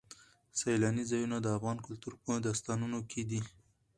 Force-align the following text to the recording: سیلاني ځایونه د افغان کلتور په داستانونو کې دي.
سیلاني 0.59 1.03
ځایونه 1.11 1.37
د 1.41 1.47
افغان 1.57 1.77
کلتور 1.87 2.13
په 2.23 2.31
داستانونو 2.45 2.99
کې 3.09 3.21
دي. 3.29 3.41